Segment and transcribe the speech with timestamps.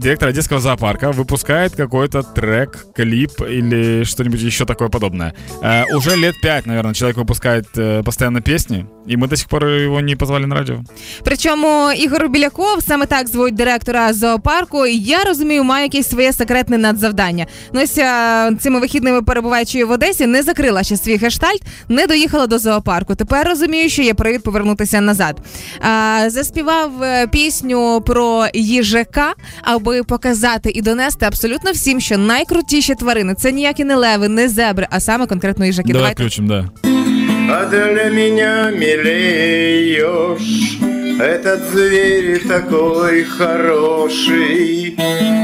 [0.00, 5.34] Директор Одесского зоопарка выпускает какой-то трек, клип или что-нибудь еще такое подобное.
[5.60, 9.66] Э, уже лет пять, наверное, человек выпускает э, постоянно песни, и мы до сих пор
[9.66, 10.84] его не позвали на радио.
[11.24, 16.78] Причому Ігор Біляков, саме так звуть директора зоопарку, і я розумію, має якесь своє секретне
[16.78, 17.46] надзавдання.
[17.72, 22.46] Ну ось а, цими вихідними перебуваючи в Одесі, не закрила ще свій гештальт, не доїхала
[22.46, 23.14] до зоопарку.
[23.14, 25.36] Тепер розумію, що є привід повернутися назад.
[25.80, 29.34] А, заспівав е, пісню про їжака,
[29.88, 34.86] аби показати і донести абсолютно всім, що найкрутіші тварини це ніякі не леви, не зебри,
[34.90, 35.92] а саме конкретно їжаки.
[35.92, 36.22] Давай Давайте.
[36.22, 36.68] включим, да.
[37.50, 40.78] А для меня милеешь
[41.20, 44.96] Этот зверь такой хороший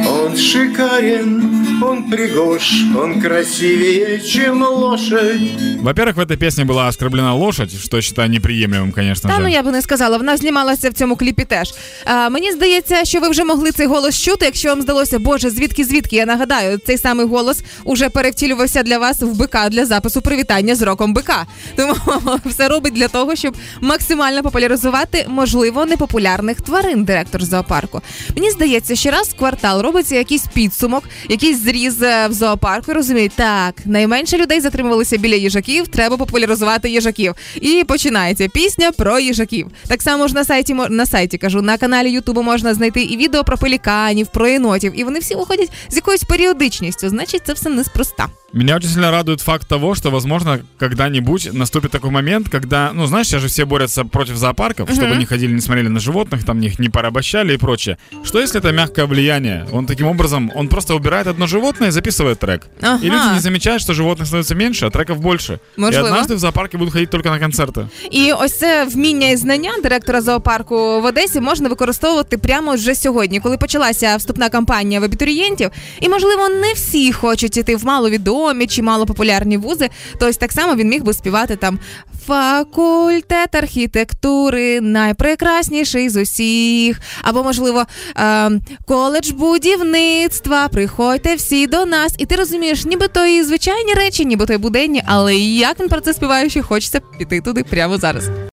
[0.06, 5.41] Он шикарен, он пригож Он красивее, чем лошадь
[5.81, 9.41] Во-первых, в этой песне была оскорблена лошадь, что я считаю неприемлемым, конечно Та же.
[9.41, 11.73] ну я би не сказала, вона знімалася в цьому кліпі теж.
[12.05, 15.83] А, мені здається, що ви вже могли цей голос чути, якщо вам здалося, боже, звідки
[15.85, 16.15] звідки?
[16.15, 20.81] Я нагадаю, цей самий голос уже перевтілювався для вас в бика для запису привітання з
[20.81, 21.45] роком бика.
[21.75, 21.94] Тому
[22.45, 27.03] все робить для того, щоб максимально популяризувати можливо непопулярних тварин.
[27.03, 28.02] Директор зоопарку.
[28.35, 32.91] Мені здається, що раз в квартал робиться якийсь підсумок, якийсь зріз е, в зоопарку.
[32.91, 35.88] і Розуміють, так найменше людей затримувалися біля їжаків.
[35.88, 37.33] Треба популяризувати їжаків.
[37.61, 39.67] І починається пісня про їжаків.
[39.88, 43.17] Так само ж на сайті мо- на сайті кажу, на каналі Ютубу можна знайти і
[43.17, 47.09] відео про пеліканів, про єнотів, і вони всі виходять з якоюсь періодичністю.
[47.09, 48.27] Значить, це все неспроста.
[48.53, 53.27] Меня очень сильно радует факт того, что, возможно, когда-нибудь наступит такой момент, когда, ну, знаешь,
[53.27, 56.80] сейчас же все борются против зоопарков, чтобы не ходили, не смотрели на животных, там их
[56.80, 57.97] не порабощали и прочее.
[58.23, 59.66] Что если это мягкое влияние?
[59.72, 62.67] Он таким образом, он просто убирает одно животное и записывает трек.
[62.81, 62.99] Ага.
[63.03, 65.59] И люди не замечают, что животных становится меньше, а треков больше.
[65.77, 66.08] Можливо.
[66.08, 67.88] И однажды в зоопарке будут ходить только на концерты.
[68.11, 73.39] І ось це вміння і знання директора зоопарку в Одесі можна використовувати прямо вже сьогодні,
[73.39, 75.72] коли почалася вступна кампанія в абітурієнтів.
[76.02, 79.89] І можливо не всі хочуть іти в маловідомі чи малопопулярні вузи.
[80.19, 81.80] То ось так само він міг би співати там
[82.27, 87.00] факультет архітектури, найпрекрасніший з усіх.
[87.22, 87.84] Або, можливо,
[88.16, 88.50] е,
[88.87, 90.69] коледж будівництва.
[90.69, 92.15] Приходьте всі до нас.
[92.19, 95.88] І ти розумієш, ніби то і звичайні речі, ніби то і буденні, але як він
[95.88, 98.25] про це співає, що хочеться піти туди прямо зараз.